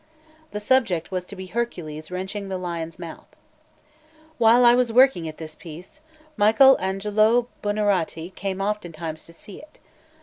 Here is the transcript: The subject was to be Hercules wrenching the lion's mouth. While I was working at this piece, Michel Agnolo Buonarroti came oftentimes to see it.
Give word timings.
The 0.49 0.59
subject 0.59 1.11
was 1.11 1.27
to 1.27 1.35
be 1.35 1.45
Hercules 1.45 2.09
wrenching 2.09 2.49
the 2.49 2.57
lion's 2.57 2.97
mouth. 2.97 3.27
While 4.39 4.65
I 4.65 4.73
was 4.73 4.91
working 4.91 5.27
at 5.27 5.37
this 5.37 5.53
piece, 5.53 6.01
Michel 6.37 6.75
Agnolo 6.79 7.45
Buonarroti 7.61 8.33
came 8.33 8.61
oftentimes 8.61 9.27
to 9.27 9.33
see 9.33 9.59
it. 9.61 9.77